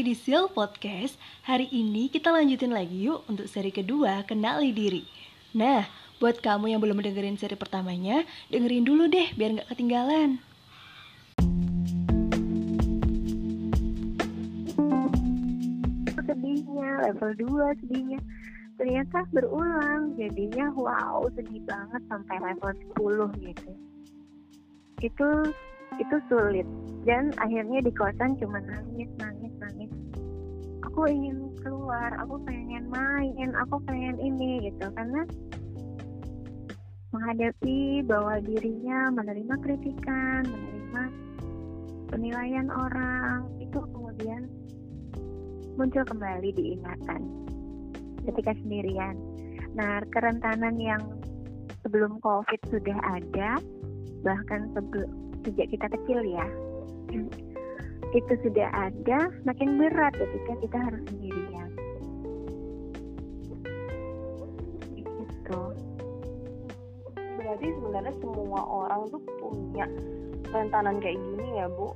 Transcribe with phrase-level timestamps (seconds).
[0.00, 1.20] Lagi di Sil Podcast.
[1.44, 5.04] Hari ini kita lanjutin lagi yuk untuk seri kedua, Kenali Diri.
[5.52, 5.84] Nah,
[6.16, 10.40] buat kamu yang belum dengerin seri pertamanya, dengerin dulu deh biar nggak ketinggalan.
[16.24, 18.24] sedihnya level 2 sedihnya
[18.80, 22.72] ternyata berulang jadinya wow sedih banget sampai level
[23.36, 23.70] 10 gitu
[25.04, 25.28] itu
[25.98, 26.66] itu sulit.
[27.08, 29.90] Dan akhirnya di kosan cuma nangis nangis nangis.
[30.86, 34.86] Aku ingin keluar aku pengen main aku pengen ini gitu.
[34.92, 35.24] Karena
[37.10, 41.04] menghadapi bahwa dirinya menerima kritikan menerima
[42.10, 44.46] penilaian orang itu kemudian
[45.78, 47.22] muncul kembali diingatan
[48.28, 49.16] ketika sendirian.
[49.72, 51.02] Nah, kerentanan yang
[51.80, 53.56] sebelum COVID sudah ada,
[54.26, 56.46] bahkan sebelum sejak kita kecil ya,
[58.10, 61.70] itu sudah ada, makin berat ketika kita harus sendirian.
[64.98, 65.60] Gitu.
[67.38, 69.86] Berarti sebenarnya semua orang tuh punya
[70.50, 71.94] rentanan kayak gini ya, Bu?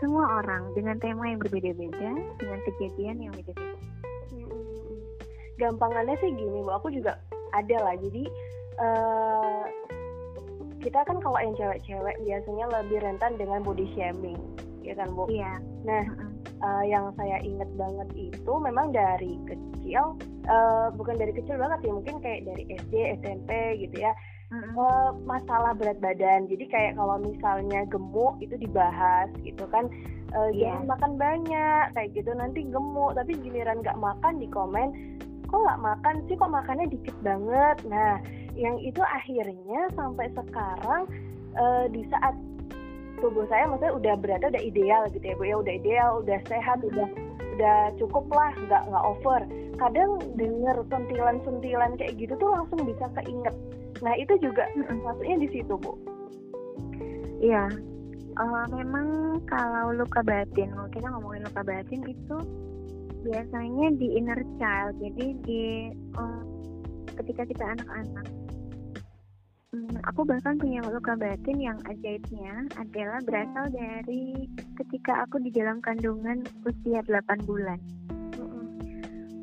[0.00, 3.80] Semua orang dengan tema yang berbeda-beda, dengan kejadian yang beda-beda.
[5.56, 6.70] Gampangannya sih gini, Bu.
[6.76, 7.16] Aku juga
[7.56, 7.96] ada lah.
[7.96, 8.28] Jadi
[8.80, 9.64] uh,
[10.86, 14.38] kita kan kalau yang cewek-cewek biasanya lebih rentan dengan body shaming,
[14.86, 15.26] ya kan, Bu?
[15.26, 15.58] Iya.
[15.82, 16.02] Nah,
[16.62, 20.14] uh, yang saya inget banget itu memang dari kecil,
[20.46, 23.50] uh, bukan dari kecil banget ya, mungkin kayak dari SD, SMP
[23.82, 24.14] gitu ya.
[24.54, 24.78] Mm-hmm.
[24.78, 29.90] Uh, masalah berat badan, jadi kayak kalau misalnya gemuk itu dibahas gitu kan,
[30.38, 30.70] uh, yeah.
[30.70, 35.18] jangan makan banyak kayak gitu nanti gemuk, tapi giliran nggak makan di komen,
[35.50, 37.76] kok nggak makan sih, kok makannya dikit banget.
[37.90, 38.22] Nah,
[38.56, 41.04] yang itu akhirnya sampai sekarang
[41.54, 42.34] uh, di saat
[43.20, 46.78] tubuh saya maksudnya udah berada udah ideal gitu ya bu ya udah ideal udah sehat
[46.84, 47.08] udah
[47.56, 49.40] udah cukup lah nggak nggak over.
[49.76, 53.56] Kadang denger sentilan-sentilan kayak gitu tuh langsung bisa keinget.
[54.04, 54.68] Nah itu juga
[55.04, 55.92] maksudnya di situ bu.
[57.40, 57.68] Iya.
[58.36, 62.36] Uh, memang kalau luka batin kalau kita ngomongin luka batin itu
[63.24, 65.64] biasanya di inner child jadi di
[66.20, 66.44] uh,
[67.16, 68.28] ketika kita anak-anak
[69.74, 74.46] Hmm, aku bahkan punya luka batin yang ajaibnya adalah berasal dari
[74.78, 77.82] ketika aku di dalam kandungan usia 8 bulan.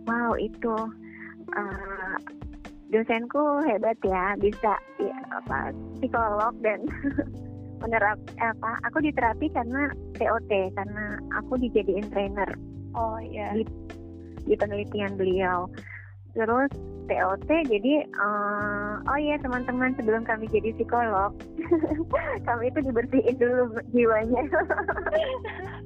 [0.08, 0.76] Wow, itu
[1.60, 2.16] uh,
[2.88, 6.88] dosenku hebat ya, bisa ya, apa psikolog dan
[7.84, 8.80] menerap apa?
[8.88, 12.48] Aku diterapi karena TOT karena aku dijadiin trainer.
[12.96, 13.60] Oh iya.
[13.60, 13.68] Di,
[14.48, 15.68] di penelitian beliau.
[16.34, 16.72] Terus
[17.04, 21.36] TOT jadi uh, oh iya teman-teman sebelum kami jadi psikolog
[22.48, 24.44] kami itu dibersihin dulu jiwanya.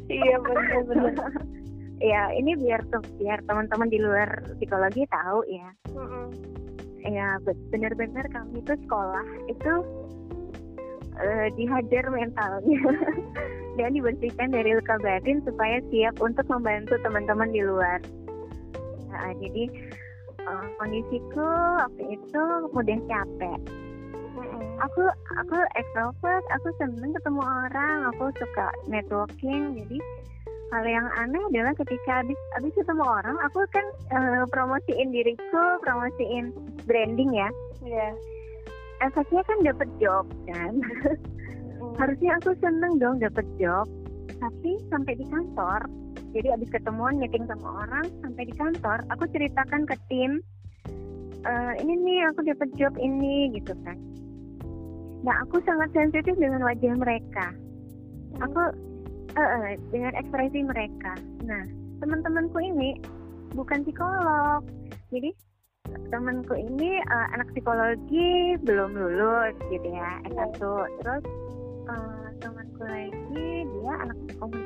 [0.08, 1.20] Iya benar-benar
[2.00, 5.68] ya ini biar tuh biar teman-teman di luar psikologi tahu ya.
[5.92, 6.26] Mm-hmm.
[7.12, 7.28] ya
[7.76, 9.74] benar-benar kami itu sekolah itu
[11.20, 12.80] uh, dihajar mentalnya.
[13.76, 18.00] Dan dibersihkan dari luka batin supaya siap untuk membantu teman-teman di luar.
[19.12, 19.68] Nah, jadi
[20.48, 21.50] uh, kondisiku
[21.84, 23.60] waktu itu mudah capek.
[24.78, 25.04] Aku
[25.42, 29.76] aku extrovert aku seneng ketemu orang aku suka networking.
[29.76, 29.98] Jadi
[30.72, 36.54] hal yang aneh adalah ketika habis habis ketemu orang aku kan uh, promosiin diriku promosiin
[36.86, 37.50] branding ya.
[37.84, 38.14] Yeah.
[38.98, 40.82] efeknya kan dapet job kan?
[41.78, 41.94] Mm.
[42.02, 43.86] harusnya aku seneng dong dapet job
[44.42, 45.86] tapi sampai di kantor
[46.36, 50.44] jadi abis ketemuan meeting sama orang sampai di kantor aku ceritakan ke tim
[51.46, 53.98] e, ini nih aku dapat job ini gitu kan.
[55.24, 57.52] Nah aku sangat sensitif dengan wajah mereka.
[58.44, 58.62] Aku
[59.34, 61.18] uh, uh, dengan ekspresi mereka.
[61.44, 61.64] Nah
[62.00, 62.96] teman-temanku ini
[63.58, 64.62] bukan psikolog.
[65.10, 65.34] Jadi
[66.12, 70.60] temanku ini uh, anak psikologi belum lulus gitu ya S1
[71.00, 71.24] terus
[71.88, 74.57] uh, temanku lagi dia anak komunikasi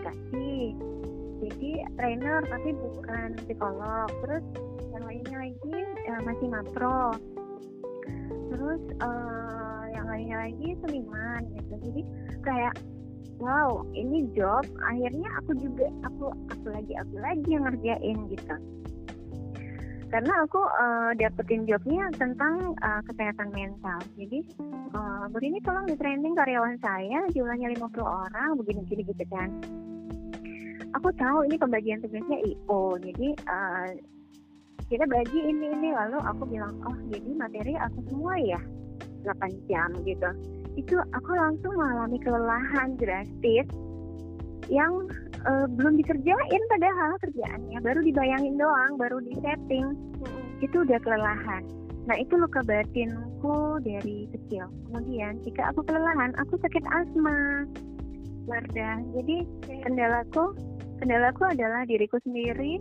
[1.96, 4.10] trainer tapi bukan psikolog.
[4.26, 4.46] Terus
[4.92, 5.78] yang lainnya lagi
[6.12, 7.16] uh, masih mapro
[8.52, 11.74] terus uh, yang lainnya lagi seniman gitu.
[11.88, 12.02] Jadi
[12.44, 12.76] kayak
[13.40, 14.68] wow ini job.
[14.86, 18.56] Akhirnya aku juga aku aku lagi aku lagi yang ngerjain gitu.
[20.12, 23.96] Karena aku uh, dapetin jobnya tentang uh, kesehatan mental.
[24.20, 24.44] Jadi
[24.92, 29.50] uh, begini tolong di training karyawan saya jumlahnya 50 orang begini-begini gitu kan
[30.96, 33.90] aku tahu ini pembagian tugasnya IO jadi uh,
[34.92, 38.60] kita bagi ini ini lalu aku bilang oh jadi materi aku semua ya?
[39.24, 40.30] 8 jam gitu.
[40.76, 43.68] Itu aku langsung mengalami kelelahan drastis
[44.68, 45.08] yang
[45.48, 47.78] uh, belum dikerjain padahal kerjaannya.
[47.80, 49.96] Baru dibayangin doang baru di setting.
[50.60, 51.64] Itu udah kelelahan.
[52.10, 54.68] Nah itu luka batinku dari kecil.
[54.90, 57.64] Kemudian jika aku kelelahan aku sakit asma
[58.50, 59.46] Wardah jadi
[59.86, 60.58] kendalaku
[61.02, 62.78] kendalaku adalah diriku sendiri.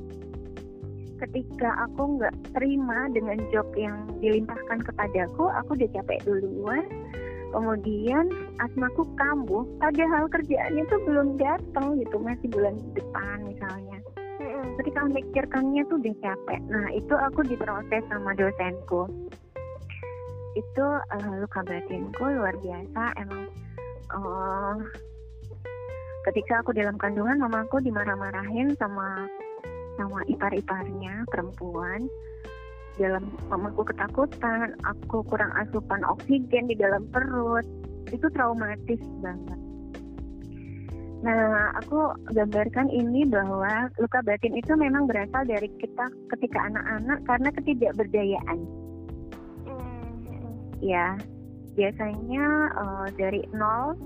[1.16, 6.84] Ketika aku nggak terima dengan job yang dilimpahkan kepadaku aku udah capek duluan.
[7.50, 8.30] Kemudian
[8.62, 13.98] asmaku kambuh padahal kerjaannya tuh belum datang gitu masih bulan depan misalnya.
[14.78, 16.60] Ketika memikirkannya tuh udah capek.
[16.70, 19.08] Nah itu aku diproses sama dosenku.
[20.56, 23.44] Itu uh, luka batinku luar biasa emang
[24.14, 24.78] uh,
[26.28, 29.24] ketika aku dalam kandungan mamaku dimarah-marahin sama
[29.96, 32.08] sama ipar-iparnya perempuan
[33.00, 37.64] dalam mamaku ketakutan, aku kurang asupan oksigen di dalam perut,
[38.12, 39.60] itu traumatis banget.
[41.20, 47.48] Nah, aku gambarkan ini bahwa luka batin itu memang berasal dari kita ketika anak-anak karena
[47.52, 48.58] ketidakberdayaan.
[50.80, 51.20] Ya,
[51.76, 54.00] biasanya uh, dari nol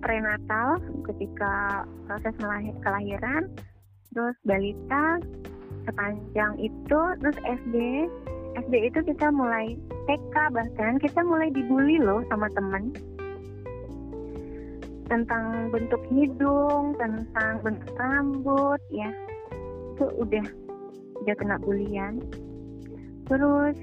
[0.00, 2.34] prenatal ketika proses
[2.82, 3.50] kelahiran,
[4.14, 5.18] terus balita,
[5.88, 8.06] sepanjang itu terus SD
[8.58, 9.78] SD itu kita mulai
[10.10, 12.90] TK bahkan kita mulai dibully loh sama temen.
[15.08, 19.08] Tentang bentuk hidung tentang bentuk rambut ya.
[19.96, 20.46] Itu udah
[21.24, 22.22] udah kena bulian
[23.28, 23.76] terus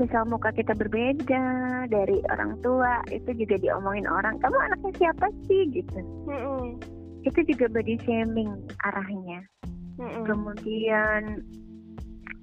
[0.00, 1.44] misal muka kita berbeda
[1.92, 5.68] dari orang tua itu juga diomongin orang kamu anaknya siapa sih?
[5.68, 6.00] Gitu.
[6.26, 6.80] Mm
[7.20, 8.48] itu juga body shaming
[8.88, 9.44] arahnya.
[10.00, 10.24] Mm-hmm.
[10.32, 11.44] kemudian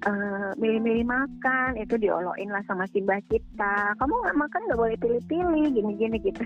[0.06, 3.98] uh, milih-milih makan itu diolokin lah sama si mbak kita.
[3.98, 6.38] Kamu nggak makan nggak boleh pilih-pilih gini-gini gitu.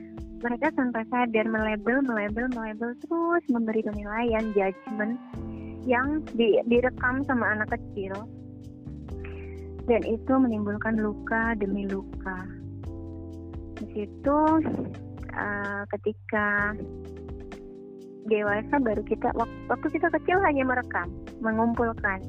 [0.46, 5.18] Mereka tanpa sadar melebel melebel melebel terus memberi penilaian judgement
[5.90, 8.14] yang di, direkam sama anak kecil
[9.90, 12.46] dan itu menimbulkan luka demi luka.
[13.74, 14.38] Di situ
[15.34, 16.78] uh, ketika
[18.30, 19.34] dewasa baru kita
[19.66, 21.10] waktu kita kecil hanya merekam,
[21.42, 22.22] mengumpulkan,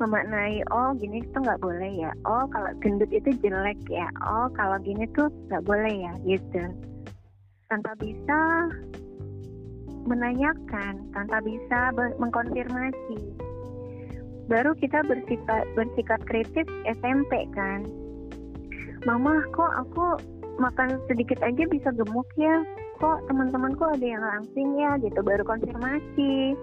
[0.00, 4.80] memaknai oh gini itu nggak boleh ya, oh kalau gendut itu jelek ya, oh kalau
[4.80, 6.64] gini tuh nggak boleh ya gitu,
[7.68, 8.40] tanpa bisa
[10.08, 13.51] menanyakan, tanpa bisa mengkonfirmasi.
[14.50, 17.86] Baru kita bersikap bersikap kritis SMP kan,
[19.02, 20.14] Mama kok aku
[20.62, 22.62] makan sedikit aja bisa gemuk ya?
[23.02, 24.94] Kok teman-temanku ada yang langsing ya?
[25.02, 26.54] Gitu baru konfirmasi.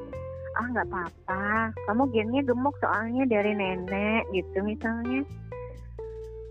[0.56, 1.76] Ah nggak apa-apa.
[1.92, 5.28] Kamu gennya gemuk soalnya dari nenek gitu misalnya.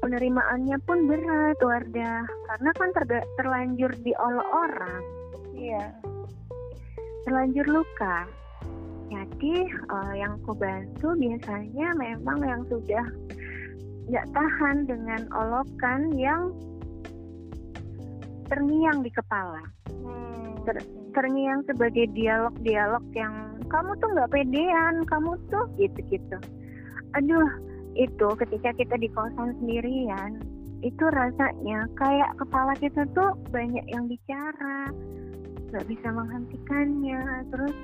[0.04, 3.04] Penerimaannya pun berat Wardah karena kan ter
[3.40, 5.00] terlanjur diolok orang.
[5.56, 5.84] Iya.
[7.24, 8.28] Terlanjur luka
[9.08, 9.54] jadi
[9.88, 13.06] uh, yang aku bantu biasanya memang yang sudah
[14.08, 16.52] nggak tahan dengan olokan yang
[18.48, 20.64] terngiang di kepala hmm.
[20.64, 20.76] Ter,
[21.16, 26.38] terngiang sebagai dialog-dialog yang kamu tuh nggak pedean kamu tuh gitu-gitu
[27.16, 27.50] aduh
[27.96, 30.40] itu ketika kita di kosan sendirian
[30.84, 34.92] itu rasanya kayak kepala kita tuh banyak yang bicara
[35.68, 37.76] nggak bisa menghentikannya terus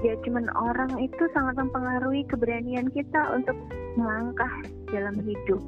[0.00, 3.54] ya cuman orang itu sangat mempengaruhi keberanian kita untuk
[4.00, 4.50] melangkah
[4.88, 5.62] dalam hidup.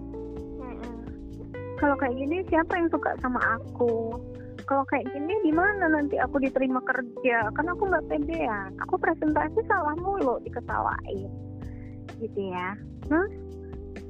[1.78, 4.16] Kalau kayak gini siapa yang suka sama aku?
[4.64, 7.52] Kalau kayak gini di mana nanti aku diterima kerja?
[7.52, 11.28] Kan aku nggak pedean aku presentasi salah mulu diketawain.
[12.16, 12.72] Gitu ya.
[13.04, 13.32] Terus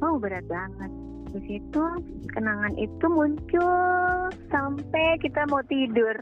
[0.04, 0.92] oh berat banget.
[1.34, 1.82] Di situ
[2.30, 6.14] kenangan itu muncul sampai kita mau tidur.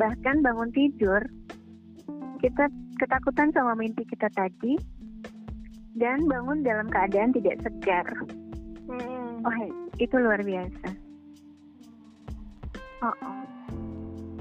[0.00, 1.20] Bahkan bangun tidur
[2.40, 4.80] kita ketakutan sama mimpi kita tadi
[5.96, 8.06] dan bangun dalam keadaan tidak segar
[8.88, 9.44] hmm.
[9.44, 9.56] oh
[10.00, 10.88] itu luar biasa
[13.04, 13.44] oh, oh.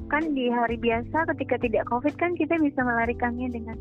[0.07, 3.75] kan di hari biasa ketika tidak covid kan kita bisa melarikannya dengan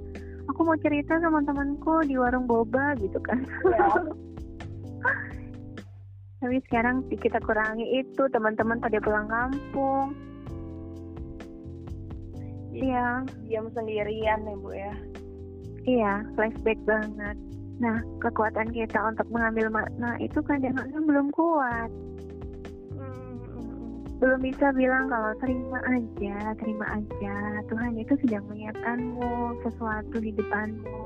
[0.50, 3.86] aku mau cerita sama temanku di warung boba gitu kan ya.
[6.42, 10.14] tapi sekarang kita kurangi itu teman-teman pada pulang kampung
[12.78, 13.26] Iya.
[13.50, 14.94] Diam sendirian ya bu ya.
[15.88, 17.36] Iya, flashback banget.
[17.78, 21.90] Nah, kekuatan kita untuk mengambil makna itu kadang-kadang belum kuat.
[24.18, 27.36] Belum bisa bilang kalau terima aja, terima aja.
[27.70, 31.00] Tuhan itu sedang menyiapkanmu sesuatu di depanmu.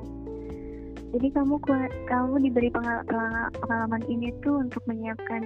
[1.12, 5.44] Jadi kamu kuat, kamu diberi pengalaman ini tuh untuk menyiapkan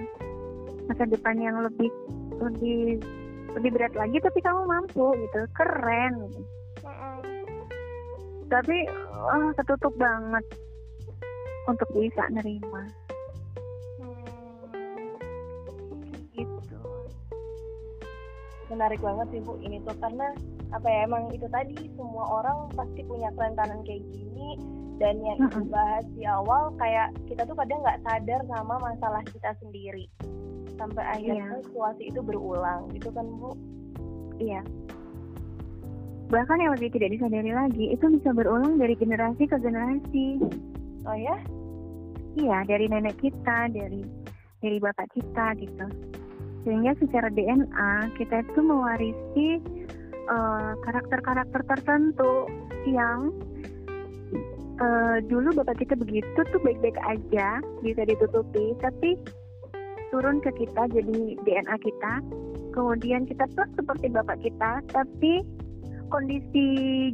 [0.87, 1.91] masa depan yang lebih
[2.39, 3.03] lebih
[3.57, 5.41] lebih berat lagi tapi kamu mampu gitu.
[5.57, 6.29] Keren.
[8.47, 8.77] Tapi
[9.11, 10.45] uh, ketutup banget
[11.67, 12.85] untuk bisa nerima.
[16.31, 16.79] Gitu.
[18.71, 19.97] Menarik banget sih bu ini tuh.
[19.99, 20.31] Karena
[20.71, 24.55] apa ya emang itu tadi semua orang pasti punya kerentanan kayak gini.
[24.97, 29.53] Dan yang mm bahas di awal kayak kita tuh kadang nggak sadar sama masalah kita
[29.61, 30.09] sendiri
[30.77, 31.63] sampai akhirnya yeah.
[31.65, 32.87] situasi itu berulang.
[32.93, 33.51] Gitu kan bu?
[34.37, 34.61] Iya.
[36.27, 40.39] Bahkan yang lebih tidak disadari lagi itu bisa berulang dari generasi ke generasi.
[41.07, 41.35] Oh ya?
[42.37, 44.05] Iya dari nenek kita dari
[44.61, 45.87] dari bapak kita gitu.
[46.67, 49.47] Sehingga secara DNA kita itu mewarisi
[50.27, 52.33] eh, karakter-karakter uh, tertentu
[52.83, 53.31] yang
[54.83, 58.75] uh, dulu bapak kita begitu tuh baik-baik aja bisa ditutupi.
[58.83, 59.15] Tapi
[60.13, 62.13] turun ke kita jadi DNA kita
[62.71, 65.43] kemudian kita tuh seperti bapak kita tapi
[66.07, 66.67] kondisi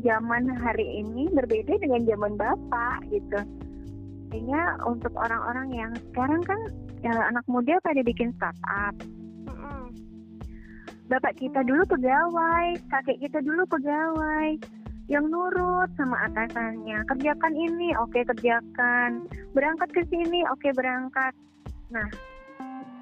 [0.05, 3.39] zaman hari ini berbeda dengan zaman bapak gitu
[4.29, 6.59] sehingga untuk orang-orang yang sekarang kan
[7.05, 8.93] ya, anak muda pada bikin startup
[11.13, 14.57] bapak kita dulu pegawai, kakek kita dulu pegawai,
[15.11, 17.03] yang nurut sama atasannya.
[17.05, 19.27] Kerjakan ini, oke okay, kerjakan.
[19.51, 21.33] Berangkat ke sini, oke okay, berangkat.
[21.91, 22.07] Nah,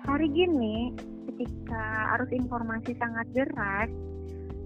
[0.05, 0.91] hari gini
[1.29, 3.89] ketika arus informasi sangat deras,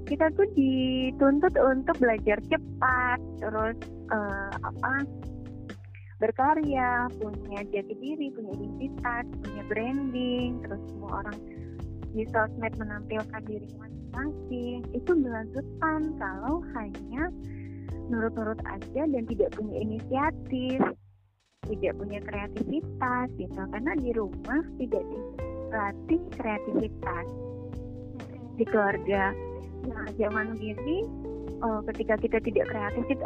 [0.06, 3.77] kita tuh dituntut untuk belajar cepat, terus
[4.13, 5.04] uh, apa
[6.22, 11.38] berkarya, punya jati diri, punya identitas, punya branding, terus semua orang
[12.15, 14.80] di sosmed menampilkan diri masing-masing.
[14.96, 17.27] Itu berlanjutan kalau hanya
[18.08, 20.80] nurut-nurut aja dan tidak punya inisiatif
[21.69, 23.62] tidak punya kreativitas gitu.
[23.72, 27.25] Karena di rumah tidak dilatih kreativitas
[28.55, 29.36] di keluarga.
[29.86, 31.05] Nah zaman gini
[31.62, 33.25] oh, ketika kita tidak kreatif kita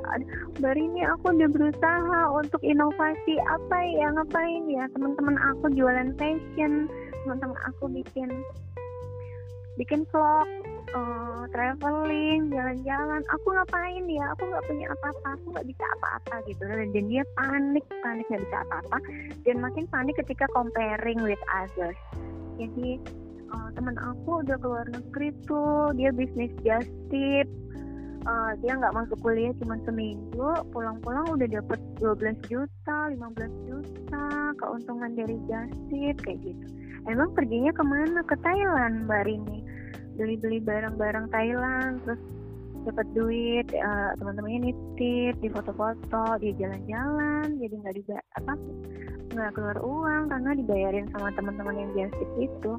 [0.59, 3.35] baru ini aku udah berusaha untuk inovasi.
[3.47, 4.85] Apa ya ngapain ya?
[4.91, 6.87] Teman-teman aku jualan fashion
[7.23, 8.31] teman-teman aku bikin
[9.75, 10.47] bikin vlog
[10.93, 13.21] uh, traveling jalan-jalan.
[13.37, 14.25] Aku ngapain ya?
[14.37, 15.27] Aku nggak punya apa-apa.
[15.37, 16.63] Aku nggak bisa apa-apa gitu.
[16.65, 18.97] Dan dia panik panik nggak bisa apa-apa.
[19.45, 21.99] Dan makin panik ketika comparing with others.
[22.57, 22.99] Jadi
[23.53, 25.93] uh, teman aku udah keluar negeri tuh.
[25.95, 27.47] Dia bisnis just tip.
[28.27, 30.51] Uh, dia nggak masuk kuliah cuma seminggu.
[30.75, 34.25] Pulang-pulang udah dapet 12 juta 15 juta
[34.59, 35.37] keuntungan dari
[35.87, 36.65] tip kayak gitu.
[37.07, 38.19] Emang perginya ke mana?
[38.27, 39.68] Ke Thailand mbak Rini
[40.19, 42.19] beli-beli barang-barang Thailand terus
[42.83, 48.53] dapat duit uh, teman-temannya nitip di foto-foto dia jalan-jalan jadi nggak di apa
[49.29, 52.73] nggak keluar uang karena dibayarin sama teman-teman yang biasa itu.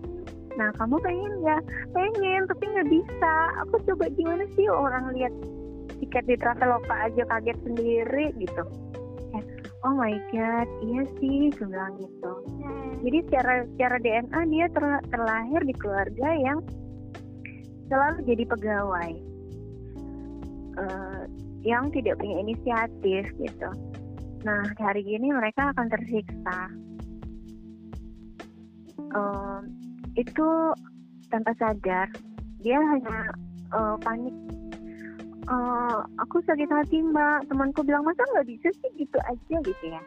[0.59, 1.63] Nah kamu pengen nggak?
[1.95, 3.35] Pengen tapi nggak bisa.
[3.67, 5.31] Aku coba gimana sih orang lihat
[6.03, 8.63] tiket di Traveloka aja kaget sendiri gitu.
[9.31, 9.45] Eh,
[9.87, 12.33] oh my god iya sih gue bilang gitu.
[12.61, 12.99] Hmm.
[13.07, 16.59] jadi secara secara DNA dia ter, terlahir di keluarga yang
[17.91, 19.11] selalu jadi pegawai
[20.79, 21.23] uh,
[21.67, 23.71] yang tidak punya inisiatif gitu.
[24.47, 26.59] Nah hari ini mereka akan tersiksa.
[29.11, 29.67] Uh,
[30.15, 30.49] itu
[31.35, 32.07] tanpa sadar
[32.63, 33.35] dia hanya
[33.75, 34.33] uh, panik.
[35.51, 40.03] Uh, aku sakit hati mbak, temanku bilang masa nggak bisa sih gitu aja gitu ya.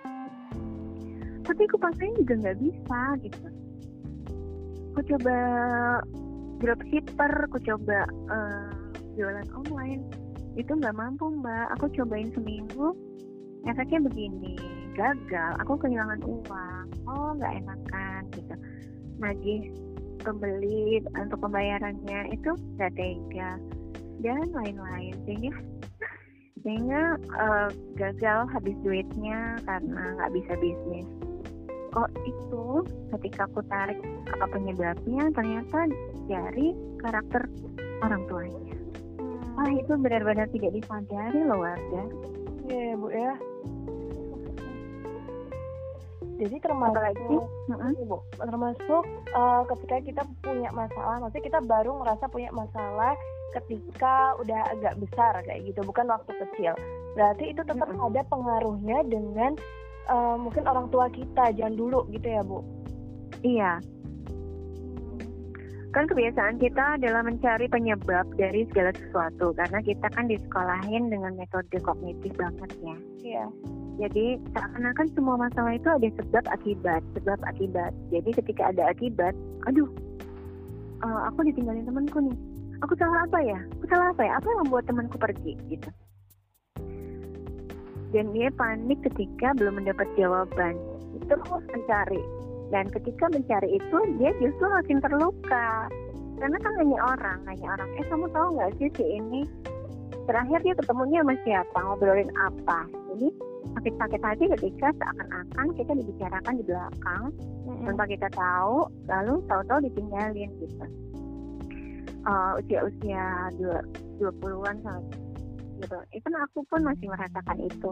[1.43, 3.45] Tapi aku pasangnya juga nggak bisa gitu.
[4.93, 5.37] Aku coba
[6.63, 8.71] dropshipper aku coba uh,
[9.19, 10.07] jualan online.
[10.55, 11.75] Itu nggak mampu mbak.
[11.75, 12.95] Aku cobain seminggu
[13.67, 14.55] efeknya begini
[14.95, 16.85] gagal aku kehilangan uang.
[17.11, 18.55] Oh nggak enakan gitu.
[19.19, 19.61] Nagih
[20.23, 23.59] pembeli untuk pembayarannya itu nggak tega.
[24.23, 25.51] Dan lain-lain sehingga
[26.63, 27.67] sehingga uh,
[27.99, 31.07] gagal habis duitnya karena nggak bisa bisnis
[31.93, 32.65] oh itu
[33.17, 33.99] ketika aku tarik
[34.33, 35.89] apa penyebabnya ternyata
[36.25, 37.45] dari karakter
[38.01, 38.75] orang tuanya.
[39.53, 42.03] Ah itu benar-benar tidak disadari loh warga.
[42.65, 43.33] Iya yeah, bu ya.
[46.33, 47.21] Jadi termasuk lagi
[48.09, 49.03] bu termasuk
[49.37, 53.13] uh, ketika kita punya masalah maksudnya kita baru merasa punya masalah
[53.53, 56.73] ketika udah agak besar kayak gitu bukan waktu kecil.
[57.13, 58.09] Berarti itu tetap -hmm.
[58.09, 59.53] ada pengaruhnya dengan
[60.09, 62.59] uh, mungkin orang tua kita jangan dulu gitu ya bu.
[63.43, 63.71] Iya.
[65.93, 71.69] Kan kebiasaan kita adalah mencari penyebab dari segala sesuatu karena kita kan disekolahin dengan metode
[71.85, 72.97] kognitif banget ya.
[73.21, 73.45] Iya.
[74.01, 77.93] Jadi seakan-akan semua masalah itu ada sebab akibat sebab akibat.
[78.09, 79.37] Jadi ketika ada akibat
[79.69, 79.85] aduh
[81.05, 82.37] uh, aku ditinggalin temanku nih.
[82.81, 83.59] Aku salah apa ya?
[83.79, 84.33] Aku salah apa ya?
[84.41, 85.53] Apa yang membuat temanku pergi?
[85.69, 85.87] Gitu
[88.13, 90.77] dan dia panik ketika belum mendapat jawaban.
[91.25, 92.21] Terus mencari.
[92.69, 95.89] Dan ketika mencari itu dia justru makin terluka.
[96.37, 97.89] Karena kan nanya orang nanya orang.
[97.97, 99.41] Eh kamu tahu nggak sih si ini?
[100.29, 101.77] Terakhir dia ketemunya sama siapa?
[101.83, 102.85] Ngobrolin apa?
[103.13, 103.27] Jadi
[103.73, 107.23] sakit-sakit hati ketika seakan-akan kita dibicarakan di belakang
[107.65, 107.85] mm-hmm.
[107.89, 110.85] tanpa kita tahu lalu tahu-tahu ditinggalin gitu.
[112.23, 113.83] Uh, usia-usia dua
[114.15, 115.22] dua puluhan sampai
[115.83, 115.97] gitu.
[116.15, 117.91] Itu aku pun masih merasakan itu.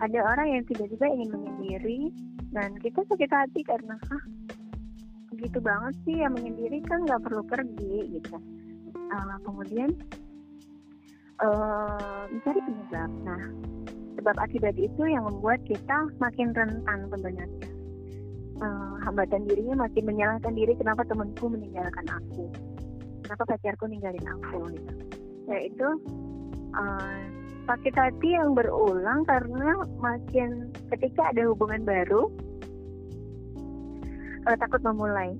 [0.00, 2.00] Ada orang yang tiba-tiba ingin menyendiri
[2.52, 4.22] dan kita sakit hati karena ah
[5.40, 8.36] gitu banget sih yang menyendiri kan nggak perlu pergi gitu.
[9.10, 9.90] Uh, kemudian
[11.40, 13.10] uh, mencari penyebab.
[13.24, 13.42] Nah
[14.20, 17.48] sebab akibat itu yang membuat kita makin rentan sebenarnya.
[18.60, 22.52] Uh, hambatan dirinya makin menyalahkan diri kenapa temanku meninggalkan aku?
[23.24, 24.68] Kenapa pacarku ninggalin aku?
[24.76, 24.92] Gitu.
[25.48, 25.88] Yaitu
[26.74, 27.18] uh,
[27.70, 32.26] sakit hati yang berulang karena makin ketika ada hubungan baru
[34.48, 35.34] uh, takut memulai.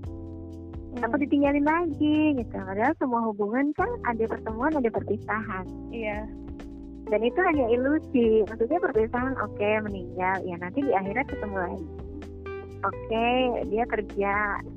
[0.90, 1.06] Hmm.
[1.06, 2.54] takut ditinggalin lagi gitu.
[2.54, 5.66] Padahal semua hubungan kan ada pertemuan ada perpisahan.
[5.94, 6.26] Iya.
[7.10, 8.46] Dan itu hanya ilusi.
[8.46, 10.38] Maksudnya perpisahan oke okay, meninggal.
[10.46, 11.88] Ya nanti di akhirat ketemu lagi.
[12.80, 14.32] Oke okay, dia kerja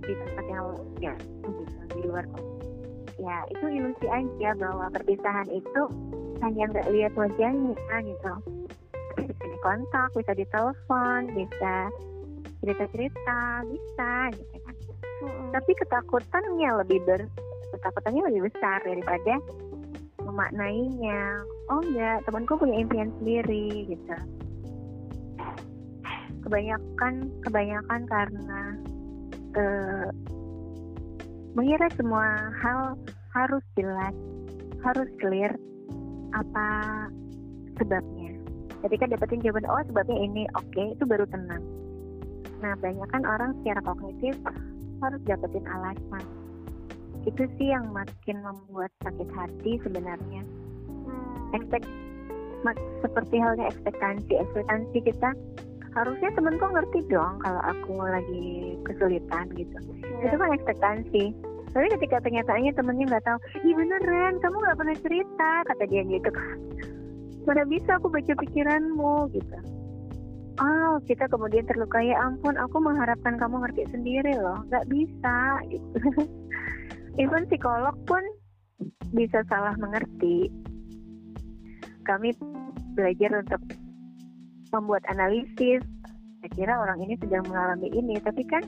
[0.06, 0.66] di tempat yang
[1.02, 1.14] ya
[1.94, 2.26] di luar
[3.22, 5.82] ya itu ilusi aja bahwa perpisahan itu
[6.44, 8.34] hanya nggak lihat wajahnya gitu.
[9.18, 11.76] Bisa dikontak bisa ditelepon bisa
[12.64, 14.76] cerita-cerita bisa gitu kan.
[15.24, 15.56] Hmm.
[15.56, 17.22] tapi ketakutannya lebih ber
[17.72, 19.40] ketakutannya lebih besar daripada
[20.20, 21.44] memaknainya.
[21.72, 24.16] Oh enggak temanku punya impian sendiri gitu.
[26.44, 28.62] Kebanyakan kebanyakan karena
[29.56, 30.08] uh,
[31.56, 33.00] mengira semua hal
[33.32, 34.16] harus jelas
[34.84, 35.56] harus clear
[36.34, 36.68] apa
[37.80, 38.36] sebabnya.
[38.84, 41.64] Ketika dapetin jawaban oh sebabnya ini oke okay, itu baru tenang.
[42.60, 44.36] Nah banyak kan orang secara kognitif
[45.00, 46.24] harus dapetin alasan.
[47.24, 50.44] Itu sih yang makin membuat sakit hati sebenarnya.
[51.08, 51.56] Hmm.
[51.56, 51.88] expect
[53.04, 54.34] seperti halnya ekspektasi.
[54.36, 55.30] Ekspektasi kita
[55.94, 59.78] harusnya temenku ngerti dong kalau aku lagi kesulitan gitu.
[60.02, 60.32] Yeah.
[60.32, 61.24] itu kan ekspektasi
[61.74, 66.30] tapi ketika kenyataannya temennya nggak tahu iya beneran kamu nggak pernah cerita kata dia gitu.
[67.44, 69.58] Mana bisa aku baca pikiranmu gitu.
[70.62, 74.62] Oh kita kemudian terluka ya ampun aku mengharapkan kamu ngerti sendiri loh.
[74.70, 75.38] Nggak bisa
[75.74, 75.98] gitu.
[77.22, 78.22] Even psikolog pun
[79.10, 80.54] bisa salah mengerti.
[82.06, 82.38] Kami
[82.94, 83.62] belajar untuk
[84.70, 85.82] membuat analisis.
[86.44, 88.62] Saya kira orang ini sedang mengalami ini tapi kan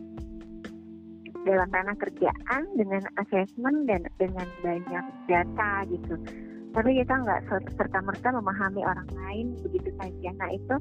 [1.45, 6.17] dalam ranah kerjaan dengan assessment dan dengan banyak data gitu.
[6.75, 7.41] Tapi kita nggak
[7.79, 10.29] serta merta memahami orang lain begitu saja.
[10.35, 10.75] Nah itu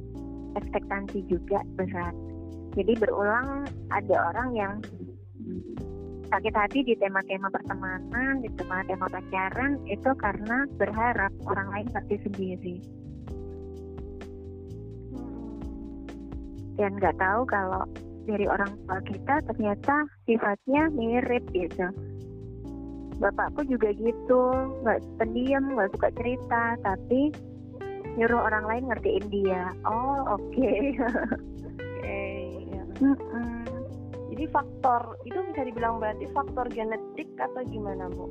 [0.58, 2.16] ekspektasi juga berat.
[2.74, 4.72] Jadi berulang ada orang yang
[6.34, 12.76] sakit hati di tema-tema pertemanan di tema-tema pacaran itu karena berharap orang lain ngerti sendiri.
[16.74, 17.86] Dan nggak tahu kalau
[18.24, 21.88] dari orang tua kita ternyata sifatnya mirip gitu
[23.22, 24.42] bapakku juga gitu
[24.82, 27.30] nggak pendiam nggak suka cerita tapi
[28.18, 30.94] nyuruh orang lain ngertiin dia oh oke okay.
[30.98, 32.42] oke okay,
[32.74, 32.82] ya.
[33.00, 33.62] mm -mm.
[34.34, 38.26] jadi faktor itu bisa dibilang berarti faktor genetik atau gimana bu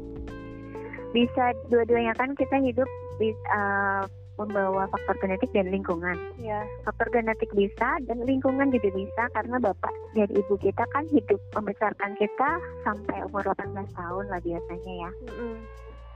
[1.14, 2.90] bisa dua-duanya kan kita hidup
[3.22, 4.04] bisa uh,
[4.42, 6.18] membawa faktor genetik dan lingkungan.
[6.42, 6.66] Ya.
[6.86, 12.18] Faktor genetik bisa dan lingkungan juga bisa karena bapak dan ibu kita kan hidup membesarkan
[12.18, 12.50] kita
[12.82, 15.12] sampai umur 18 tahun lah biasanya ya.
[15.14, 15.56] Mm -hmm.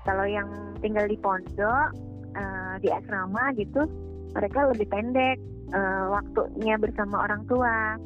[0.08, 0.50] Kalau yang
[0.82, 1.88] tinggal di pondok
[2.34, 3.86] uh, di asrama gitu,
[4.34, 5.38] mereka lebih pendek
[5.76, 8.00] uh, waktunya bersama orang tua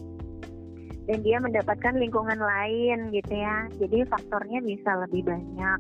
[1.10, 3.68] dan dia mendapatkan lingkungan lain gitu ya.
[3.80, 5.80] Jadi faktornya bisa lebih banyak.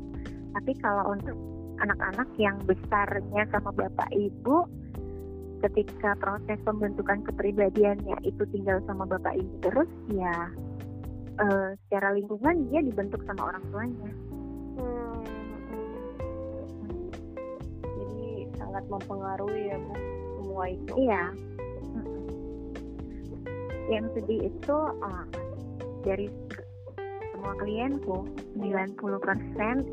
[0.52, 1.38] Tapi kalau untuk
[1.82, 4.70] anak-anak yang besarnya sama bapak ibu
[5.62, 10.50] ketika proses pembentukan kepribadiannya itu tinggal sama bapak ibu terus ya
[11.41, 14.12] uh, secara lingkungan dia dibentuk sama orang tuanya.
[14.82, 15.22] Hmm.
[17.84, 19.94] jadi sangat mempengaruhi ya bu
[20.41, 20.94] semua itu.
[20.98, 21.24] Iya.
[23.91, 25.26] Yang sedih itu uh,
[26.02, 26.28] dari
[27.41, 29.01] semua klienku 90%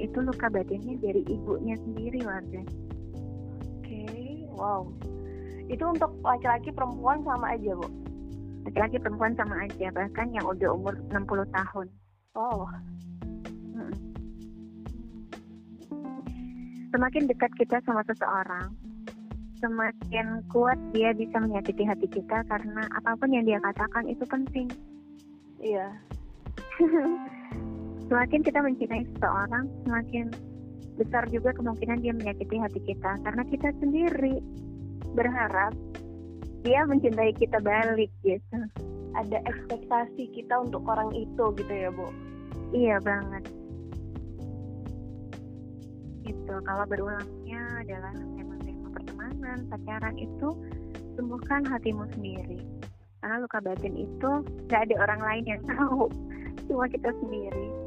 [0.04, 2.61] itu luka batinnya dari ibunya sendiri warga.
[2.61, 4.44] Oke, okay.
[4.52, 4.84] wow.
[5.72, 7.88] Itu untuk laki-laki perempuan sama aja, Bu?
[8.68, 11.88] Laki-laki perempuan sama aja, bahkan yang udah umur 60 tahun.
[12.37, 12.68] Oh.
[16.88, 18.72] semakin dekat kita sama seseorang,
[19.61, 24.72] semakin kuat dia bisa menyakiti hati kita karena apa pun yang dia katakan itu penting.
[25.61, 25.92] Iya.
[28.08, 30.26] semakin kita mencintai seseorang, semakin
[30.98, 34.42] besar juga kemungkinan dia menyakiti hati kita karena kita sendiri
[35.14, 35.70] berharap
[36.66, 38.58] dia mencintai kita balik gitu.
[39.14, 42.08] Ada ekspektasi kita untuk orang itu gitu ya, Bu.
[42.74, 43.44] Iya banget.
[46.28, 48.14] Itu kalau berulangnya adalah
[48.92, 50.48] pertemanan, pacaran itu
[51.16, 52.60] sembuhkan hatimu sendiri.
[53.18, 54.30] Karena luka batin itu
[54.70, 56.06] gak ada orang lain yang tahu,
[56.68, 57.77] cuma kita sendiri.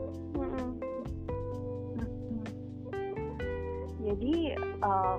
[4.11, 4.51] Jadi
[4.83, 5.15] uh,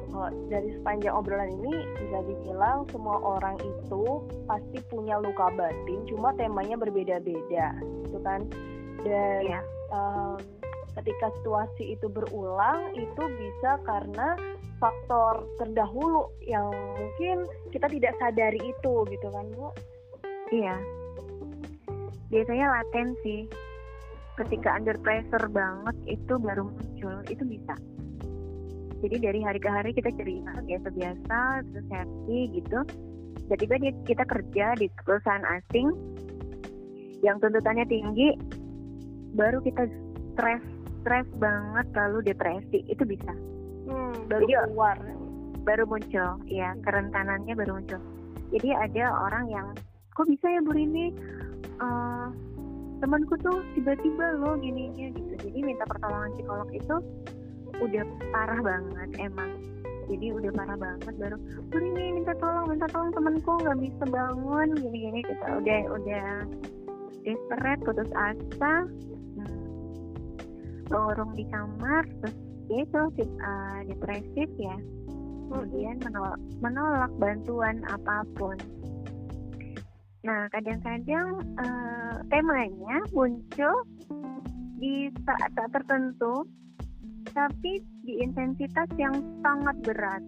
[0.52, 6.76] dari sepanjang obrolan ini bisa dibilang semua orang itu pasti punya luka batin, cuma temanya
[6.76, 7.72] berbeda-beda,
[8.04, 8.44] gitu kan?
[9.00, 9.58] Dan yeah.
[9.58, 9.60] Iya.
[9.96, 10.36] um,
[11.00, 14.36] ketika situasi itu berulang, itu bisa karena
[14.82, 16.66] faktor terdahulu yang
[16.98, 19.70] mungkin kita tidak sadari itu gitu kan bu
[20.50, 20.74] iya
[22.34, 23.46] biasanya laten sih
[24.42, 27.78] ketika under pressure banget itu baru muncul itu bisa
[29.02, 32.78] jadi dari hari ke hari kita cerita biasa-biasa terus happy gitu.
[33.50, 33.74] Tiba-tiba
[34.06, 35.90] kita kerja di perusahaan asing
[37.26, 38.38] yang tuntutannya tinggi
[39.34, 39.90] baru kita
[40.32, 40.62] stres
[41.02, 42.86] stres banget lalu depresi.
[42.86, 43.34] Itu bisa.
[43.90, 44.96] Hmm, baru jadi, keluar.
[45.62, 48.00] baru muncul ya kerentanannya baru muncul.
[48.54, 49.66] Jadi ada orang yang
[50.14, 51.10] kok bisa ya Bu Rini?
[51.82, 52.30] Uh,
[53.02, 55.34] temanku tuh tiba-tiba loh gininya gitu.
[55.50, 56.96] Jadi minta pertolongan psikolog itu
[57.80, 58.04] udah
[58.34, 59.50] parah banget emang.
[60.10, 61.36] Jadi udah parah banget baru
[61.70, 65.46] Bu Rini minta tolong minta tolong temanku nggak bisa bangun gini-gini gitu.
[65.62, 66.28] Udah udah
[67.22, 68.74] desperate putus asa.
[70.92, 71.32] Hmm.
[71.32, 72.36] di kamar terus
[72.68, 73.00] dia itu
[73.40, 74.76] uh, depresif ya.
[75.52, 78.56] Kemudian menolak, menolak bantuan apa pun.
[80.22, 83.84] Nah kadang-kadang uh, temanya muncul
[84.78, 86.46] di saat-saat tertentu
[87.32, 90.22] tapi di intensitas yang sangat berat.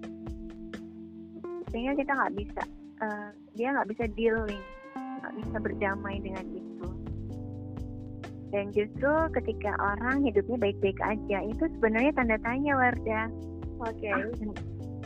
[1.70, 2.62] Sehingga kita nggak bisa
[3.04, 4.64] uh, dia nggak bisa dealing
[4.94, 6.88] nggak bisa berdamai dengan itu.
[8.52, 13.22] Dan justru ketika orang hidupnya baik-baik aja itu sebenarnya tanda tanya Warda
[13.82, 13.98] oke.
[13.98, 14.12] Okay.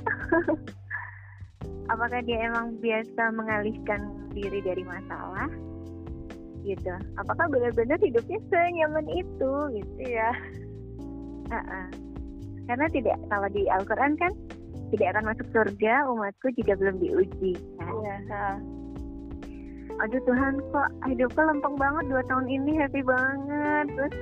[1.92, 5.48] apakah dia emang biasa mengalihkan diri dari masalah?
[6.66, 6.92] Gitu.
[7.16, 9.52] Apakah benar-benar hidupnya senyaman itu?
[9.80, 10.28] Gitu ya
[11.48, 11.86] uh -uh.
[12.68, 14.32] karena tidak kalau di Al-Quran kan
[14.88, 17.92] tidak akan masuk surga umatku jika belum diuji kan?
[18.04, 18.56] yeah
[19.98, 23.86] aduh Tuhan kok hidupku lempeng banget dua tahun ini happy banget.
[23.98, 24.14] Terus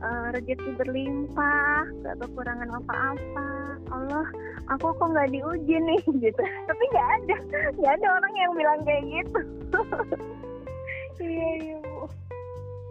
[0.00, 3.48] uh, rezeki berlimpah gak kekurangan apa-apa.
[3.88, 4.26] Allah
[4.72, 6.42] aku kok nggak diuji nih gitu.
[6.42, 7.36] Tapi nggak ada
[7.76, 9.40] nggak ada orang yang bilang kayak gitu.
[11.18, 11.78] Iya iya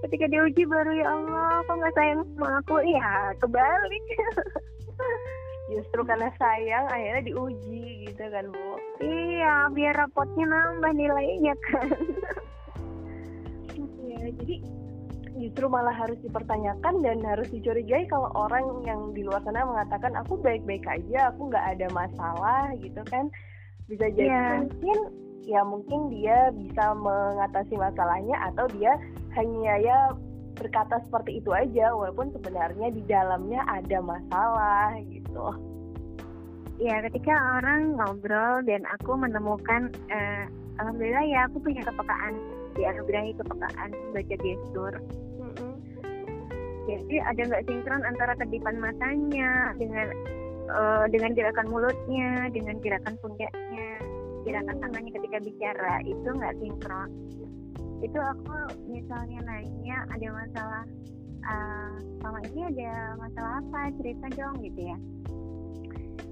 [0.05, 2.75] ketika diuji baru ya Allah kok nggak sayang sama aku?
[2.85, 4.05] Iya kebalik.
[5.73, 8.69] Justru karena sayang akhirnya diuji gitu kan bu.
[9.03, 11.87] Iya biar rapotnya nambah nilainya kan.
[13.77, 14.55] Iya jadi
[15.37, 20.41] justru malah harus dipertanyakan dan harus dicurigai kalau orang yang di luar sana mengatakan aku
[20.41, 23.29] baik-baik aja aku nggak ada masalah gitu kan.
[23.85, 24.65] Bisa jadi yeah.
[24.65, 24.97] mungkin
[25.47, 28.99] ya mungkin dia bisa mengatasi masalahnya atau dia
[29.37, 29.99] hanya ya
[30.57, 35.53] berkata seperti itu aja walaupun sebenarnya di dalamnya ada masalah gitu.
[36.77, 40.45] Ya ketika orang ngobrol dan aku menemukan uh,
[40.81, 42.37] alhamdulillah ya aku punya kepekaan
[42.77, 44.93] dianugerahi kepekaan baca gestur.
[45.41, 45.73] Mm-hmm.
[46.85, 50.13] Jadi ada nggak sinkron antara kedipan matanya dengan
[50.69, 53.89] uh, dengan gerakan mulutnya, dengan gerakan pundaknya,
[54.45, 57.09] gerakan tangannya ketika bicara itu nggak sinkron
[58.05, 58.53] itu aku
[58.85, 60.83] misalnya nanya ada masalah
[61.49, 63.81] uh, sama ini ada masalah apa?
[63.97, 64.97] Cerita dong gitu ya.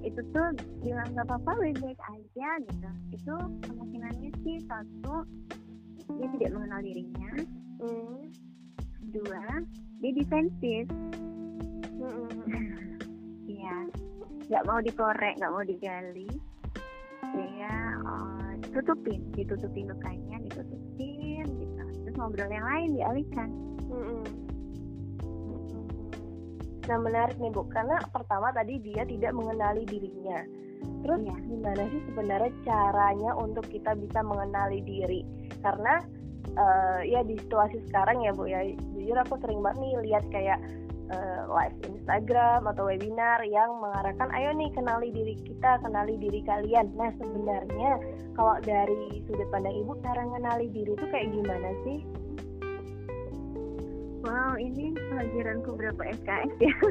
[0.06, 0.54] Itu tuh
[0.86, 2.90] bilang gak apa-apa baik-baik aja gitu.
[3.10, 3.34] Itu
[3.66, 5.26] kemungkinannya sih satu
[6.16, 7.30] dia tidak mengenal dirinya.
[7.82, 8.30] Mm.
[9.10, 9.42] dua
[10.02, 10.84] dia defensif.
[13.46, 13.72] Iya.
[13.72, 13.90] Mm.
[14.46, 16.30] nggak mau dikorek nggak mau digali.
[17.34, 17.74] Dia
[18.06, 20.78] uh, tutupin ditutupin lukanya ditutupin.
[20.78, 20.85] gitu
[22.16, 23.48] ngobrol yang lain dialihkan
[23.88, 24.22] mm-hmm.
[26.86, 30.40] nah menarik nih bu karena pertama tadi dia tidak mengenali dirinya
[31.02, 31.36] terus iya.
[31.46, 35.20] gimana sih sebenarnya caranya untuk kita bisa mengenali diri
[35.62, 36.02] karena
[36.58, 38.60] uh, ya di situasi sekarang ya bu ya
[38.94, 40.58] jujur aku sering banget nih lihat kayak
[41.10, 46.90] uh, live Instagram atau webinar yang mengarahkan ayo nih kenali diri kita, kenali diri kalian.
[46.94, 47.90] Nah sebenarnya
[48.34, 51.98] kalau dari sudut pandang ibu cara mengenali diri itu kayak gimana sih?
[54.26, 56.74] Wow, ini pelajaranku berapa SKS ya?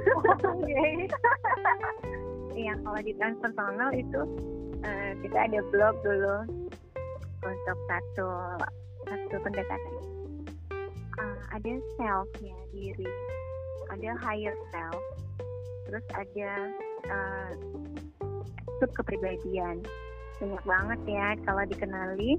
[2.56, 4.22] Iya, kalau di transpersonal itu
[4.80, 6.38] uh, kita ada blog dulu
[7.44, 8.28] untuk satu
[9.12, 9.96] satu pendekatan.
[11.20, 13.04] Uh, ada self ya diri,
[13.92, 15.04] ada higher self,
[15.90, 16.52] terus ada
[17.12, 17.52] uh,
[18.82, 19.84] sub kepribadian.
[20.42, 22.36] Banyak banget ya kalau dikenali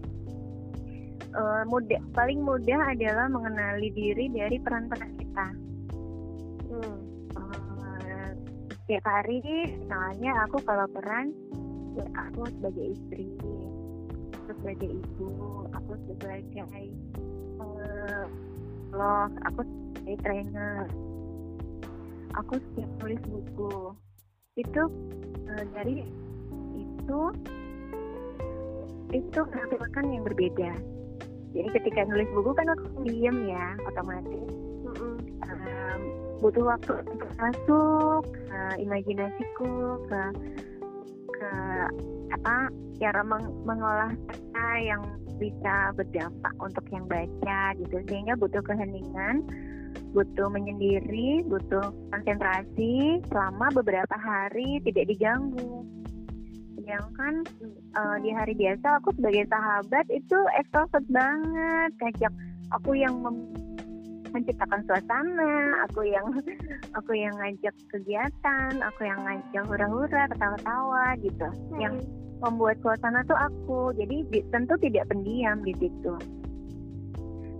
[1.36, 5.46] uh, mudah paling mudah adalah mengenali diri dari peran-peran kita.
[6.72, 6.96] Hmm.
[7.36, 8.30] Uh,
[8.86, 11.32] tiap hari, misalnya aku kalau peran,
[11.96, 13.28] ya aku sebagai istri,
[14.44, 15.30] aku sebagai ibu,
[15.72, 16.86] aku sebagai
[17.60, 18.24] uh,
[18.92, 20.84] vlog, aku sebagai trainer,
[22.36, 23.92] aku setiap tulis buku.
[24.56, 24.82] Itu
[25.48, 26.04] uh, dari
[26.76, 27.20] itu
[29.14, 30.72] itu menampilkan yang berbeda.
[31.56, 34.48] Jadi ketika nulis buku kan aku diem ya otomatis.
[35.46, 36.00] Um,
[36.40, 40.22] butuh waktu untuk masuk ke imajinasiku ke
[41.36, 41.50] ke
[42.32, 42.68] apa
[43.00, 45.02] cara meng mengolah kata yang
[45.36, 47.96] bisa berdampak untuk yang baca gitu.
[48.08, 49.46] Sehingga butuh keheningan
[50.12, 55.84] butuh menyendiri butuh konsentrasi selama beberapa hari tidak diganggu.
[57.18, 57.42] Kan
[57.98, 61.90] uh, di hari biasa aku sebagai sahabat itu ekstrovert banget.
[61.98, 62.32] Ngajak
[62.70, 63.18] aku yang
[64.30, 66.26] menciptakan suasana aku yang
[66.98, 71.48] aku yang ngajak kegiatan aku yang ngajak hura-hura ketawa-tawa gitu.
[71.50, 71.80] Hmm.
[71.82, 71.94] yang
[72.42, 73.92] membuat suasana tuh aku.
[73.96, 76.14] Jadi di, tentu tidak pendiam di situ.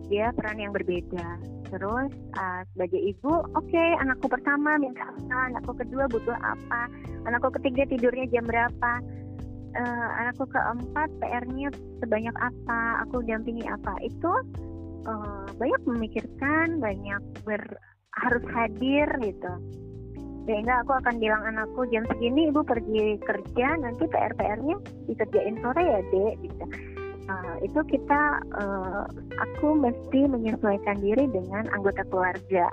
[0.07, 1.41] Dia peran yang berbeda.
[1.67, 5.51] Terus uh, sebagai ibu oke okay, anakku pertama minta apa?
[5.51, 6.87] Anakku kedua butuh apa?
[7.27, 8.93] Anakku ketiga tidurnya jam berapa?
[9.77, 13.03] Uh, anakku keempat PR-nya sebanyak apa?
[13.09, 13.99] Aku dampingi apa?
[13.99, 14.31] Itu
[15.11, 17.63] uh, banyak memikirkan banyak ber
[18.17, 19.53] harus hadir gitu
[20.47, 24.79] sehingga aku akan bilang anakku jam segini ibu pergi kerja nanti PR PR-nya
[25.11, 26.65] dikerjain sore ya dek gitu.
[27.27, 29.03] Uh, itu kita uh,
[29.43, 32.71] aku mesti menyesuaikan diri dengan anggota keluarga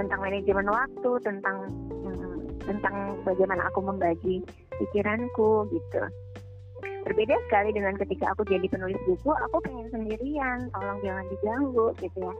[0.00, 4.40] tentang manajemen waktu tentang hmm, tentang bagaimana aku membagi
[4.80, 6.02] pikiranku gitu.
[7.04, 12.18] Berbeda sekali dengan ketika aku jadi penulis buku aku pengen sendirian tolong jangan diganggu gitu
[12.24, 12.34] ya.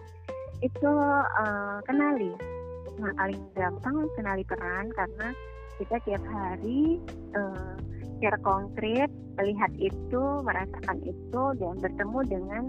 [0.65, 2.56] Itu uh, kenali
[2.97, 5.29] nah paling gampang kenali peran karena
[5.77, 6.97] kita tiap hari
[7.37, 7.77] uh,
[8.17, 12.63] secara konkret melihat itu merasakan itu dan bertemu dengan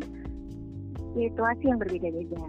[1.15, 2.45] situasi yang berbeda-beda.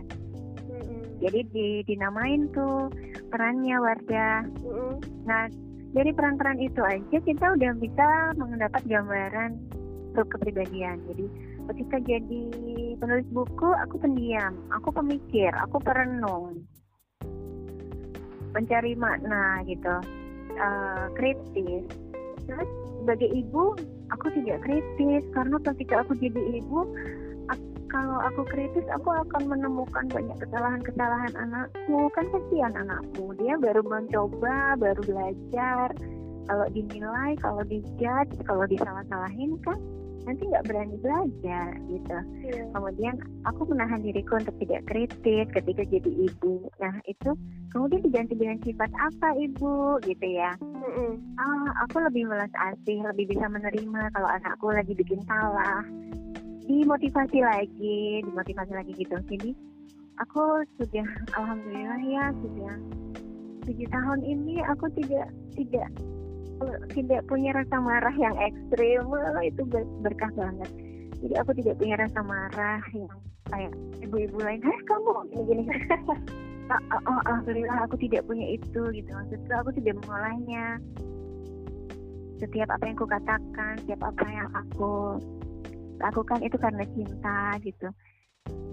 [1.18, 2.90] Jadi di, dinamain tuh
[3.30, 4.46] perannya Wardah
[5.26, 5.50] nah
[5.94, 9.58] dari peran-peran itu aja kita udah bisa mendapat gambaran
[10.14, 10.98] untuk kepribadian.
[11.10, 11.26] Jadi
[11.68, 12.42] ketika jadi
[12.96, 16.64] penulis buku aku pendiam aku pemikir aku perenung
[18.54, 19.96] mencari makna gitu.
[20.58, 21.84] Uh, kritis.
[22.48, 22.70] Terus
[23.02, 23.76] sebagai ibu
[24.10, 25.22] aku tidak kritis.
[25.32, 26.88] Karena ketika aku jadi ibu
[27.88, 32.12] kalau aku kritis aku akan menemukan banyak kesalahan-kesalahan anakku.
[32.12, 33.32] Kan kasihan anakku.
[33.40, 35.88] Dia baru mencoba baru belajar.
[36.48, 39.76] Kalau dinilai kalau dijudge kalau disalah-salahin kan
[40.28, 42.18] nanti nggak berani belajar gitu.
[42.44, 42.68] Yeah.
[42.76, 43.16] kemudian
[43.48, 46.68] aku menahan diriku untuk tidak kritis ketika jadi ibu.
[46.76, 47.32] Nah itu
[47.72, 49.96] kemudian diganti dengan sifat apa ibu?
[50.04, 50.52] Gitu ya.
[50.60, 51.12] Mm -hmm.
[51.40, 55.80] ah aku lebih melas asih lebih bisa menerima kalau anakku lagi bikin salah.
[56.68, 59.16] Dimotivasi lagi dimotivasi lagi gitu.
[59.24, 59.56] Jadi
[60.20, 61.08] aku sudah
[61.40, 62.74] alhamdulillah ya sudah
[63.64, 65.88] tujuh tahun ini aku tidak tidak
[66.92, 69.06] tidak punya rasa marah yang ekstrim.
[69.44, 69.62] Itu
[70.02, 70.70] berkah banget.
[71.18, 73.18] Jadi aku tidak punya rasa marah yang
[73.50, 73.72] kayak
[74.04, 75.12] ibu-ibu lain eh kamu?
[75.32, 75.64] Gini gini
[76.68, 79.10] oh, oh, alhamdulillah aku tidak punya itu gitu.
[79.10, 80.78] Maksudku aku tidak mengolahnya.
[82.38, 85.18] Setiap apa yang aku katakan setiap apa yang aku
[85.98, 87.88] lakukan itu karena cinta gitu.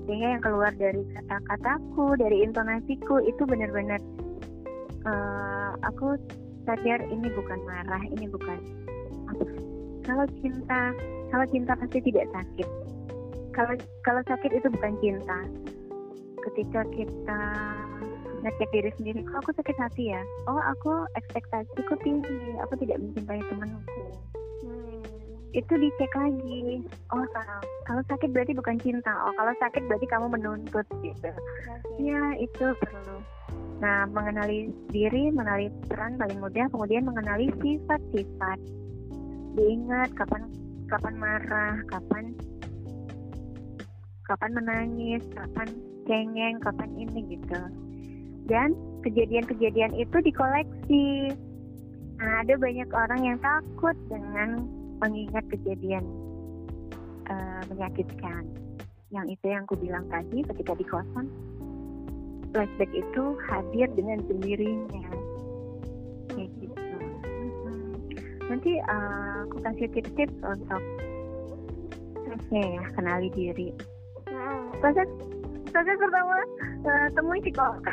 [0.06, 3.98] Sehingga yang keluar dari kata-kataku dari intonasiku itu benar-benar
[5.10, 6.14] uh, aku
[6.66, 8.60] sadar ini bukan marah ini bukan
[10.06, 10.94] kalau cinta
[11.34, 12.68] kalau cinta pasti tidak sakit.
[13.58, 13.74] Kalau
[14.06, 15.40] kalau sakit itu bukan cinta.
[16.46, 17.42] Ketika kita
[18.46, 20.22] ngecek diri sendiri kok aku sakit hati ya?
[20.46, 24.06] Oh aku ekspektasiku tinggi aku tidak mencintai temanku.
[25.58, 26.86] Itu dicek lagi.
[27.10, 29.10] Oh kalau kalau sakit berarti bukan cinta.
[29.26, 31.34] Oh kalau sakit berarti kamu menuntut gitu.
[31.34, 32.14] Okay.
[32.14, 33.18] ya itu perlu
[33.84, 38.60] Nah, mengenali diri, mengenali peran paling mudah, kemudian mengenali sifat-sifat.
[39.56, 40.48] Diingat kapan
[40.88, 42.36] kapan marah, kapan
[44.26, 45.68] kapan menangis, kapan
[46.08, 47.62] cengeng, kapan ini gitu.
[48.46, 51.34] Dan kejadian-kejadian itu dikoleksi.
[52.16, 54.64] Nah, ada banyak orang yang takut dengan
[55.04, 56.06] mengingat kejadian
[57.28, 58.48] uh, menyakitkan.
[59.12, 61.28] Yang itu yang aku bilang tadi ketika di kosan
[62.54, 65.08] flashback itu hadir dengan sendirinya.
[66.34, 66.98] Kayak gitu.
[68.46, 70.84] Nanti uh, aku kasih tips-tips untuk
[72.54, 73.70] ya kenali diri.
[74.84, 75.08] Proses
[75.76, 76.38] proses pertama
[76.88, 77.84] uh, temui psikolog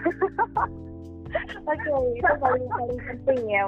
[1.65, 3.65] Oke, okay, itu paling paling penting ya,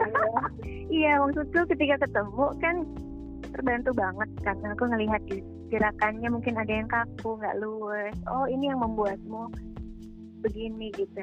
[0.92, 2.84] Iya, maksudku ketika ketemu kan
[3.56, 5.22] terbantu banget karena aku ngelihat
[5.72, 8.12] gerakannya mungkin ada yang kaku, nggak luwes.
[8.28, 9.48] Oh, ini yang membuatmu
[10.44, 11.16] begini gitu.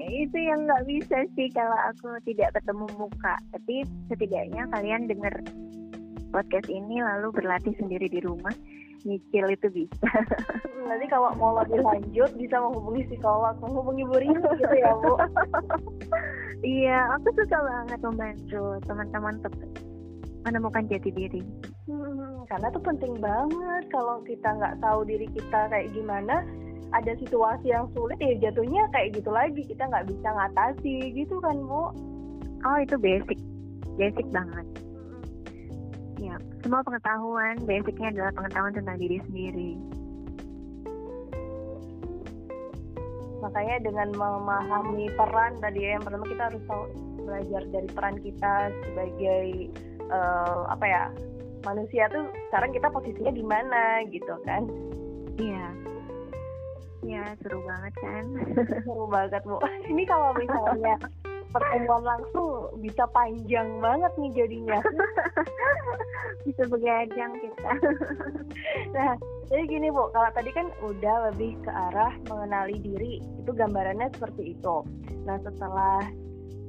[0.00, 3.34] Ya itu yang nggak bisa sih kalau aku tidak ketemu muka.
[3.52, 5.34] Tapi setidaknya kalian dengar
[6.32, 8.52] podcast ini lalu berlatih sendiri di rumah
[9.04, 10.08] nyicil itu bisa.
[10.88, 15.14] Nanti kalau mau lebih lanjut bisa menghubungi psikolog menghubungi Bu Rini gitu ya Bu.
[16.64, 19.52] Iya aku suka banget membantu teman-teman untuk
[20.48, 21.44] menemukan jati diri.
[21.84, 26.40] Hmm, karena itu penting banget kalau kita nggak tahu diri kita kayak gimana
[26.92, 29.62] ada situasi yang sulit ya jatuhnya kayak gitu lagi.
[29.64, 31.94] Kita nggak bisa ngatasi gitu kan bu
[32.64, 33.38] oh itu basic.
[33.96, 34.66] Basic banget.
[36.20, 37.62] Ya semua pengetahuan.
[37.64, 39.72] Basicnya adalah pengetahuan tentang diri sendiri.
[43.44, 46.84] Makanya dengan memahami peran tadi ya yang pertama kita harus tahu
[47.24, 49.72] belajar dari peran kita sebagai
[50.08, 51.02] uh, apa ya
[51.64, 54.64] manusia tuh sekarang kita posisinya di mana gitu kan?
[55.36, 55.93] Iya
[57.04, 58.24] Ya, seru banget kan?
[58.84, 59.60] seru banget, Bu.
[59.84, 60.96] Ini kalau misalnya
[61.54, 64.80] pertemuan langsung bisa panjang banget nih jadinya.
[66.48, 67.70] bisa begadang kita.
[68.96, 69.12] nah,
[69.52, 74.56] jadi gini Bu, kalau tadi kan udah lebih ke arah mengenali diri, itu gambarannya seperti
[74.56, 74.76] itu.
[75.28, 76.00] Nah, setelah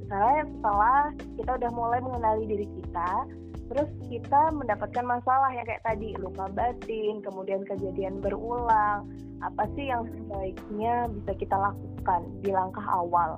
[0.05, 1.01] setelah setelah
[1.39, 3.25] kita udah mulai mengenali diri kita,
[3.69, 9.09] terus kita mendapatkan masalah yang kayak tadi luka batin kemudian kejadian berulang.
[9.43, 13.35] Apa sih yang sebaiknya bisa kita lakukan di langkah awal?